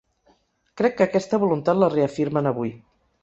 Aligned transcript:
Crec 0.81 0.95
que 1.01 1.05
aquesta 1.09 1.39
voluntat 1.45 1.81
la 1.83 1.91
reafirmen 1.97 2.53
avui. 2.53 2.73